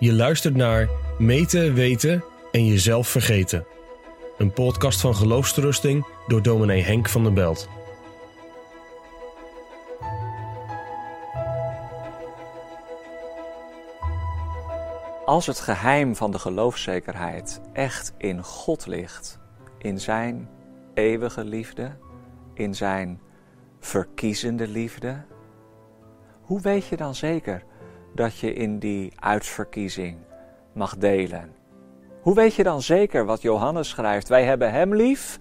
Je 0.00 0.12
luistert 0.12 0.56
naar 0.56 0.88
Meten, 1.18 1.74
Weten 1.74 2.24
en 2.52 2.66
Jezelf 2.66 3.08
Vergeten. 3.08 3.66
Een 4.36 4.52
podcast 4.52 5.00
van 5.00 5.14
geloofsterusting 5.14 6.06
door 6.26 6.42
dominee 6.42 6.82
Henk 6.82 7.08
van 7.08 7.22
der 7.22 7.32
Belt. 7.32 7.68
Als 15.24 15.46
het 15.46 15.60
geheim 15.60 16.16
van 16.16 16.30
de 16.30 16.38
geloofszekerheid 16.38 17.60
echt 17.72 18.12
in 18.18 18.44
God 18.44 18.86
ligt, 18.86 19.38
in 19.78 20.00
Zijn 20.00 20.48
eeuwige 20.94 21.44
liefde, 21.44 21.96
in 22.54 22.74
Zijn 22.74 23.20
verkiezende 23.80 24.68
liefde, 24.68 25.24
hoe 26.40 26.60
weet 26.60 26.86
je 26.86 26.96
dan 26.96 27.14
zeker 27.14 27.62
dat 28.14 28.38
je 28.38 28.52
in 28.52 28.78
die 28.78 29.12
uitverkiezing 29.18 30.16
mag 30.72 30.96
delen? 30.96 31.52
Hoe 32.20 32.34
weet 32.34 32.54
je 32.54 32.62
dan 32.62 32.82
zeker 32.82 33.24
wat 33.24 33.42
Johannes 33.42 33.88
schrijft? 33.88 34.28
Wij 34.28 34.44
hebben 34.44 34.70
Hem 34.70 34.94
lief 34.94 35.38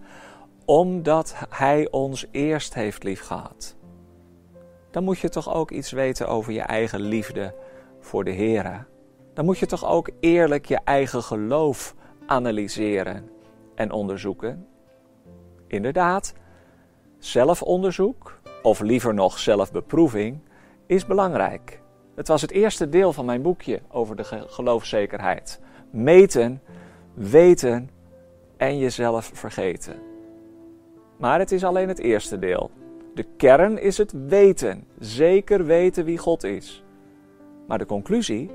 omdat 0.66 1.36
Hij 1.50 1.88
ons 1.92 2.26
eerst 2.32 2.74
heeft 2.74 3.04
lief 3.04 3.22
gehad. 3.22 3.76
Dan 4.92 5.04
moet 5.04 5.20
je 5.20 5.30
toch 5.30 5.54
ook 5.54 5.72
iets 5.72 5.92
weten 5.92 6.28
over 6.28 6.54
je 6.54 6.62
eigen 6.62 7.02
liefde 7.02 7.56
voor 8.00 8.24
de 8.24 8.32
Heer. 8.32 8.88
Dan 9.34 9.46
moet 9.46 9.58
je 9.58 9.66
toch 9.66 9.86
ook 9.86 10.10
eerlijk 10.20 10.66
je 10.66 10.80
eigen 10.84 11.24
geloof 11.24 11.96
analyseren 12.26 13.30
en 13.76 13.92
onderzoeken. 13.92 14.68
Inderdaad, 15.68 16.34
zelfonderzoek, 17.20 18.40
of 18.62 18.80
liever 18.80 19.14
nog 19.14 19.40
zelfbeproeving, 19.40 20.40
is 20.86 21.06
belangrijk. 21.06 21.82
Het 22.18 22.28
was 22.28 22.42
het 22.42 22.52
eerste 22.52 22.90
deel 22.90 23.14
van 23.14 23.26
mijn 23.26 23.42
boekje 23.42 23.82
over 23.88 24.16
de 24.16 24.24
geloofszekerheid. 24.48 25.60
Meten, 25.90 26.62
weten 27.14 27.90
en 28.58 28.78
jezelf 28.78 29.32
vergeten. 29.34 29.96
Maar 31.18 31.40
het 31.40 31.52
is 31.52 31.64
alleen 31.64 31.88
het 31.88 32.00
eerste 32.00 32.40
deel. 32.40 32.72
De 33.14 33.26
kern 33.38 33.82
is 33.82 33.98
het 33.98 34.14
weten, 34.28 34.88
zeker 35.00 35.66
weten 35.66 36.06
wie 36.06 36.18
God 36.18 36.44
is. 36.44 36.84
Maar 37.68 37.78
de 37.78 37.86
conclusie 37.86 38.50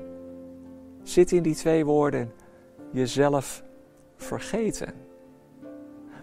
zit 1.03 1.31
in 1.31 1.43
die 1.43 1.55
twee 1.55 1.85
woorden: 1.85 2.33
jezelf 2.91 3.63
vergeten. 4.15 4.93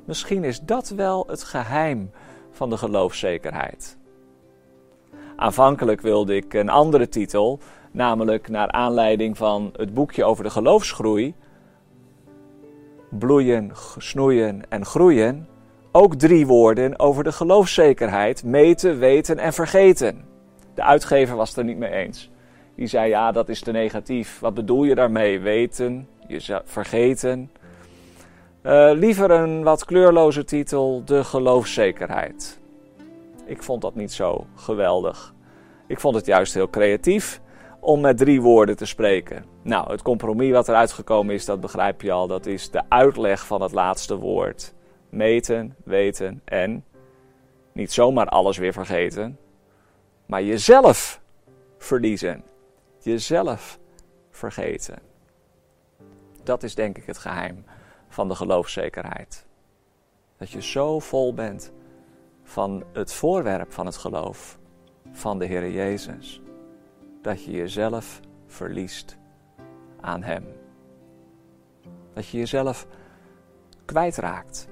Misschien 0.05 0.45
is 0.45 0.61
dat 0.61 0.89
wel 0.89 1.25
het 1.27 1.43
geheim 1.43 2.11
van 2.51 2.71
de 2.71 2.77
geloofszekerheid. 2.77 3.99
Aanvankelijk 5.41 6.01
wilde 6.01 6.37
ik 6.37 6.55
een 6.55 6.69
andere 6.69 7.09
titel, 7.09 7.61
namelijk 7.91 8.49
naar 8.49 8.71
aanleiding 8.71 9.37
van 9.37 9.73
het 9.77 9.95
boekje 9.95 10.25
over 10.25 10.45
de 10.45 10.51
geloofsgroei. 10.51 11.35
Bloeien, 13.11 13.71
snoeien 13.99 14.63
en 14.69 14.85
groeien. 14.85 15.49
Ook 15.93 16.15
drie 16.15 16.47
woorden 16.47 16.99
over 16.99 17.25
de 17.25 17.33
geloofszekerheid: 17.33 18.45
meten, 18.45 18.99
weten 18.99 19.39
en 19.39 19.53
vergeten. 19.53 20.25
De 20.75 20.83
uitgever 20.83 21.37
was 21.37 21.49
het 21.49 21.59
er 21.59 21.65
niet 21.65 21.79
mee 21.79 21.93
eens. 21.93 22.31
Die 22.75 22.87
zei: 22.87 23.09
Ja, 23.09 23.33
dat 23.33 23.49
is 23.49 23.61
te 23.61 23.73
negatief. 23.73 24.39
Wat 24.41 24.55
bedoel 24.55 24.85
je 24.85 24.95
daarmee? 24.95 25.41
Weten, 25.41 26.09
je 26.27 26.61
vergeten. 26.65 27.51
Uh, 28.63 28.91
liever 28.95 29.31
een 29.31 29.63
wat 29.63 29.85
kleurloze 29.85 30.45
titel: 30.45 31.03
De 31.05 31.25
geloofszekerheid. 31.25 32.61
Ik 33.51 33.63
vond 33.63 33.83
dat 33.83 33.95
niet 33.95 34.13
zo 34.13 34.47
geweldig. 34.55 35.35
Ik 35.87 36.01
vond 36.01 36.15
het 36.15 36.27
juist 36.27 36.55
heel 36.55 36.71
creatief 36.71 37.41
om 37.81 38.01
met 38.01 38.19
drie 38.19 38.41
woorden 38.41 38.77
te 38.77 38.87
spreken. 38.87 39.45
Nou, 39.63 39.91
het 39.91 40.03
compromis 40.03 40.53
wat 40.53 40.69
eruit 40.69 40.93
gekomen 40.93 41.35
is, 41.35 41.45
dat 41.45 41.61
begrijp 41.61 42.01
je 42.01 42.13
al. 42.13 42.27
Dat 42.27 42.47
is 42.47 42.71
de 42.71 42.83
uitleg 42.89 43.47
van 43.47 43.63
het 43.63 43.73
laatste 43.73 44.17
woord. 44.17 44.75
Meten, 45.09 45.77
weten 45.85 46.43
en 46.45 46.85
niet 47.73 47.93
zomaar 47.93 48.27
alles 48.27 48.59
weer 48.59 48.73
vergeten, 48.73 49.39
maar 50.27 50.43
jezelf 50.43 51.21
verliezen. 51.79 52.45
Jezelf 52.99 53.79
vergeten. 54.31 54.99
Dat 56.43 56.63
is 56.63 56.75
denk 56.75 56.99
ik 56.99 57.07
het 57.07 57.19
geheim 57.19 57.65
van 58.09 58.29
de 58.29 58.35
geloofszekerheid. 58.35 59.47
Dat 60.37 60.51
je 60.51 60.63
zo 60.63 60.99
vol 60.99 61.35
bent 61.35 61.73
van 62.51 62.85
het 62.93 63.13
voorwerp 63.13 63.73
van 63.73 63.87
het 63.87 63.97
geloof, 63.97 64.59
van 65.13 65.39
de 65.39 65.45
Heer 65.45 65.71
Jezus, 65.71 66.43
dat 67.23 67.45
je 67.45 67.51
jezelf 67.51 68.21
verliest 68.47 69.19
aan 70.01 70.23
Hem. 70.23 70.45
Dat 72.15 72.29
je 72.29 72.39
jezelf 72.39 72.87
kwijtraakt. 73.85 74.69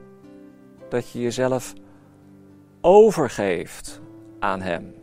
Dat 0.89 1.11
je 1.11 1.21
jezelf 1.21 1.73
overgeeft 2.81 4.01
aan 4.39 4.61
Hem. 4.61 4.95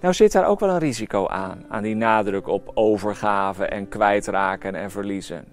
Nou 0.00 0.14
zit 0.14 0.32
daar 0.32 0.46
ook 0.46 0.60
wel 0.60 0.70
een 0.70 0.78
risico 0.78 1.26
aan, 1.26 1.64
aan 1.68 1.82
die 1.82 1.96
nadruk 1.96 2.46
op 2.46 2.70
overgave 2.74 3.64
en 3.64 3.88
kwijtraken 3.88 4.74
en 4.74 4.90
verliezen. 4.90 5.44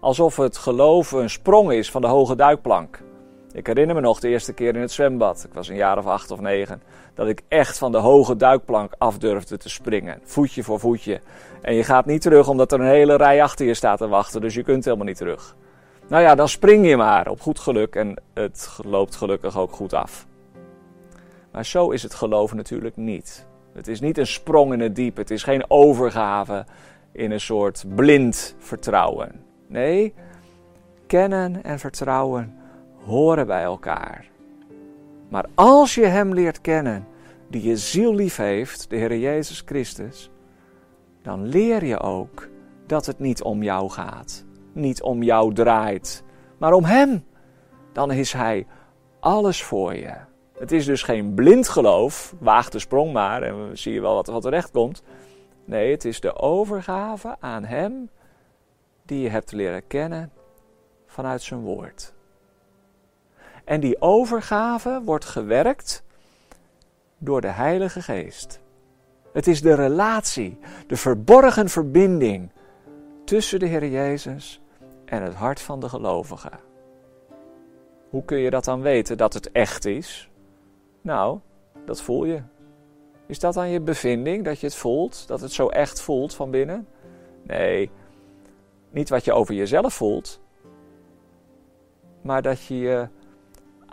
Alsof 0.00 0.36
het 0.36 0.56
geloven 0.56 1.22
een 1.22 1.30
sprong 1.30 1.72
is 1.72 1.90
van 1.90 2.00
de 2.00 2.06
hoge 2.06 2.36
duikplank. 2.36 3.02
Ik 3.54 3.66
herinner 3.66 3.94
me 3.94 4.00
nog 4.00 4.20
de 4.20 4.28
eerste 4.28 4.52
keer 4.52 4.74
in 4.74 4.80
het 4.80 4.92
zwembad, 4.92 5.44
ik 5.46 5.54
was 5.54 5.68
een 5.68 5.76
jaar 5.76 5.98
of 5.98 6.06
acht 6.06 6.30
of 6.30 6.40
negen, 6.40 6.82
dat 7.14 7.28
ik 7.28 7.42
echt 7.48 7.78
van 7.78 7.92
de 7.92 7.98
hoge 7.98 8.36
duikplank 8.36 8.92
af 8.98 9.18
durfde 9.18 9.56
te 9.56 9.68
springen. 9.68 10.20
Voetje 10.24 10.62
voor 10.62 10.80
voetje. 10.80 11.20
En 11.62 11.74
je 11.74 11.84
gaat 11.84 12.06
niet 12.06 12.22
terug 12.22 12.48
omdat 12.48 12.72
er 12.72 12.80
een 12.80 12.86
hele 12.86 13.16
rij 13.16 13.42
achter 13.42 13.66
je 13.66 13.74
staat 13.74 13.98
te 13.98 14.08
wachten, 14.08 14.40
dus 14.40 14.54
je 14.54 14.62
kunt 14.62 14.84
helemaal 14.84 15.06
niet 15.06 15.16
terug. 15.16 15.56
Nou 16.08 16.22
ja, 16.22 16.34
dan 16.34 16.48
spring 16.48 16.86
je 16.86 16.96
maar 16.96 17.28
op 17.28 17.40
goed 17.40 17.58
geluk 17.58 17.94
en 17.94 18.14
het 18.32 18.78
loopt 18.84 19.16
gelukkig 19.16 19.58
ook 19.58 19.72
goed 19.72 19.92
af. 19.92 20.26
Maar 21.52 21.64
zo 21.64 21.90
is 21.90 22.02
het 22.02 22.14
geloven 22.14 22.56
natuurlijk 22.56 22.96
niet. 22.96 23.46
Het 23.72 23.88
is 23.88 24.00
niet 24.00 24.18
een 24.18 24.26
sprong 24.26 24.72
in 24.72 24.80
het 24.80 24.96
diep, 24.96 25.16
het 25.16 25.30
is 25.30 25.42
geen 25.42 25.64
overgave 25.70 26.64
in 27.12 27.30
een 27.30 27.40
soort 27.40 27.84
blind 27.94 28.54
vertrouwen. 28.58 29.44
Nee, 29.66 30.14
kennen 31.06 31.64
en 31.64 31.78
vertrouwen 31.78 32.62
horen 33.04 33.46
bij 33.46 33.62
elkaar. 33.62 34.30
Maar 35.28 35.46
als 35.54 35.94
je 35.94 36.04
Hem 36.04 36.34
leert 36.34 36.60
kennen, 36.60 37.06
die 37.48 37.62
je 37.62 37.76
ziel 37.76 38.14
lief 38.14 38.36
heeft, 38.36 38.90
de 38.90 38.96
Heer 38.96 39.16
Jezus 39.18 39.62
Christus, 39.64 40.30
dan 41.22 41.46
leer 41.46 41.84
je 41.84 42.00
ook 42.00 42.48
dat 42.86 43.06
het 43.06 43.18
niet 43.18 43.42
om 43.42 43.62
jou 43.62 43.90
gaat, 43.90 44.44
niet 44.72 45.02
om 45.02 45.22
jou 45.22 45.54
draait, 45.54 46.24
maar 46.58 46.72
om 46.72 46.84
Hem. 46.84 47.24
Dan 47.92 48.12
is 48.12 48.32
Hij 48.32 48.66
alles 49.20 49.62
voor 49.62 49.94
je. 49.94 50.14
Het 50.58 50.72
is 50.72 50.84
dus 50.84 51.02
geen 51.02 51.34
blind 51.34 51.68
geloof, 51.68 52.34
waag 52.38 52.68
de 52.68 52.78
sprong 52.78 53.12
maar 53.12 53.42
en 53.42 53.78
zie 53.78 53.92
je 53.92 54.00
wel 54.00 54.14
wat, 54.14 54.26
wat 54.26 54.42
terecht 54.42 54.70
komt. 54.70 55.02
Nee, 55.64 55.90
het 55.90 56.04
is 56.04 56.20
de 56.20 56.36
overgave 56.36 57.36
aan 57.40 57.64
Hem 57.64 58.10
die 59.06 59.20
je 59.20 59.28
hebt 59.28 59.52
leren 59.52 59.86
kennen 59.86 60.32
vanuit 61.06 61.42
zijn 61.42 61.60
woord. 61.60 62.14
En 63.64 63.80
die 63.80 64.00
overgave 64.00 65.00
wordt 65.04 65.24
gewerkt 65.24 66.02
door 67.18 67.40
de 67.40 67.48
Heilige 67.48 68.02
Geest. 68.02 68.60
Het 69.32 69.46
is 69.46 69.60
de 69.60 69.74
relatie, 69.74 70.58
de 70.86 70.96
verborgen 70.96 71.68
verbinding 71.68 72.50
tussen 73.24 73.58
de 73.58 73.66
Heer 73.66 73.88
Jezus 73.88 74.60
en 75.04 75.22
het 75.22 75.34
hart 75.34 75.60
van 75.60 75.80
de 75.80 75.88
gelovige. 75.88 76.50
Hoe 78.10 78.24
kun 78.24 78.38
je 78.38 78.50
dat 78.50 78.64
dan 78.64 78.80
weten 78.80 79.16
dat 79.16 79.34
het 79.34 79.52
echt 79.52 79.84
is? 79.84 80.30
Nou, 81.00 81.38
dat 81.84 82.02
voel 82.02 82.24
je. 82.24 82.42
Is 83.26 83.38
dat 83.38 83.54
dan 83.54 83.68
je 83.68 83.80
bevinding, 83.80 84.44
dat 84.44 84.60
je 84.60 84.66
het 84.66 84.76
voelt, 84.76 85.28
dat 85.28 85.40
het 85.40 85.52
zo 85.52 85.68
echt 85.68 86.00
voelt 86.00 86.34
van 86.34 86.50
binnen? 86.50 86.86
Nee, 87.42 87.90
niet 88.90 89.08
wat 89.08 89.24
je 89.24 89.32
over 89.32 89.54
jezelf 89.54 89.94
voelt, 89.94 90.40
maar 92.22 92.42
dat 92.42 92.64
je 92.64 92.78
je 92.78 93.08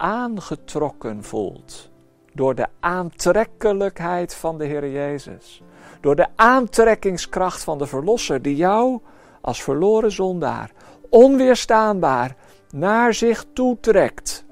aangetrokken 0.01 1.23
voelt 1.23 1.89
door 2.33 2.55
de 2.55 2.67
aantrekkelijkheid 2.79 4.35
van 4.35 4.57
de 4.57 4.65
Heer 4.65 4.91
Jezus. 4.91 5.61
Door 6.01 6.15
de 6.15 6.27
aantrekkingskracht 6.35 7.63
van 7.63 7.77
de 7.77 7.85
Verlosser 7.85 8.41
die 8.41 8.55
jou 8.55 8.99
als 9.41 9.63
verloren 9.63 10.11
zondaar 10.11 10.71
onweerstaanbaar 11.09 12.35
naar 12.71 13.13
zich 13.13 13.45
toe 13.53 13.77
trekt. 13.79 14.45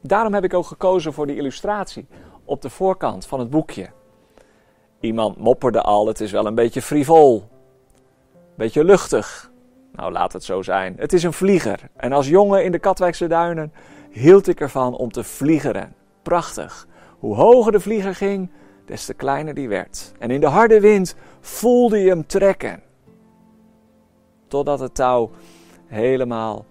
Daarom 0.00 0.34
heb 0.34 0.44
ik 0.44 0.54
ook 0.54 0.66
gekozen 0.66 1.12
voor 1.12 1.26
die 1.26 1.36
illustratie 1.36 2.06
op 2.44 2.62
de 2.62 2.70
voorkant 2.70 3.26
van 3.26 3.40
het 3.40 3.50
boekje. 3.50 3.90
Iemand 5.00 5.38
mopperde 5.38 5.80
al, 5.80 6.06
het 6.06 6.20
is 6.20 6.32
wel 6.32 6.46
een 6.46 6.54
beetje 6.54 6.82
frivol. 6.82 7.48
Beetje 8.56 8.84
luchtig. 8.84 9.52
Nou, 9.94 10.12
laat 10.12 10.32
het 10.32 10.44
zo 10.44 10.62
zijn. 10.62 10.94
Het 10.98 11.12
is 11.12 11.22
een 11.22 11.32
vlieger. 11.32 11.80
En 11.96 12.12
als 12.12 12.28
jongen 12.28 12.64
in 12.64 12.72
de 12.72 12.78
Katwijkse 12.78 13.26
duinen 13.26 13.72
hield 14.10 14.48
ik 14.48 14.60
ervan 14.60 14.94
om 14.94 15.12
te 15.12 15.24
vliegeren. 15.24 15.94
Prachtig. 16.22 16.86
Hoe 17.18 17.34
hoger 17.34 17.72
de 17.72 17.80
vlieger 17.80 18.14
ging, 18.14 18.50
des 18.84 19.04
te 19.04 19.14
kleiner 19.14 19.54
die 19.54 19.68
werd. 19.68 20.12
En 20.18 20.30
in 20.30 20.40
de 20.40 20.46
harde 20.46 20.80
wind 20.80 21.16
voelde 21.40 21.98
je 21.98 22.08
hem 22.08 22.26
trekken. 22.26 22.82
totdat 24.48 24.80
het 24.80 24.94
touw 24.94 25.30
helemaal 25.86 26.64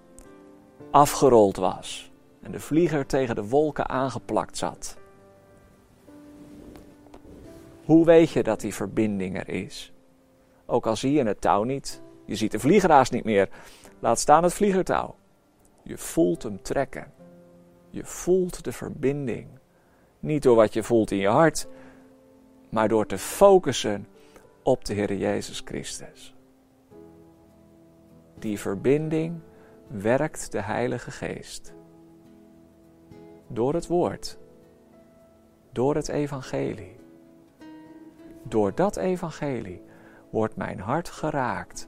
afgerold 0.92 1.56
was 1.56 2.12
en 2.42 2.52
de 2.52 2.60
vlieger 2.60 3.06
tegen 3.06 3.36
de 3.36 3.48
wolken 3.48 3.90
aangeplakt 3.90 4.58
zat. 4.58 4.98
Hoe 7.86 8.06
weet 8.06 8.30
je 8.30 8.44
dat 8.44 8.60
die 8.60 8.74
verbinding 8.74 9.38
er 9.38 9.50
is? 9.50 9.94
Ook 10.66 10.88
al 10.88 10.96
zie 10.96 11.12
je 11.12 11.24
het 11.24 11.42
touw 11.42 11.64
niet, 11.64 12.02
je 12.26 12.36
ziet 12.36 12.52
de 12.52 12.60
vliegeraars 12.60 13.10
niet 13.10 13.24
meer, 13.24 13.50
laat 14.00 14.20
staan 14.20 14.44
het 14.44 14.54
vliegertouw. 14.54 15.16
Je 15.84 15.98
voelt 15.98 16.44
hem 16.44 16.62
trekken. 16.62 17.12
Je 17.90 18.06
voelt 18.06 18.64
de 18.64 18.72
verbinding. 18.72 19.48
Niet 20.20 20.44
door 20.44 20.56
wat 20.56 20.74
je 20.74 20.84
voelt 20.84 21.12
in 21.12 21.18
je 21.18 21.28
hart, 21.28 21.68
maar 22.70 22.88
door 22.88 23.06
te 23.06 23.18
focussen 23.18 24.08
op 24.64 24.86
de 24.86 24.94
Heer 24.94 25.14
Jezus 25.14 25.62
Christus. 25.66 26.36
Die 28.40 28.60
verbinding 28.60 29.40
werkt 29.88 30.52
de 30.52 30.62
Heilige 30.62 31.12
Geest. 31.12 31.74
Door 33.48 33.74
het 33.74 33.88
Woord. 33.88 34.38
Door 35.72 35.96
het 35.96 36.08
Evangelie. 36.08 36.96
Door 38.44 38.76
dat 38.76 38.98
Evangelie 38.98 39.82
wordt 40.30 40.56
mijn 40.56 40.80
hart 40.80 41.10
geraakt 41.10 41.88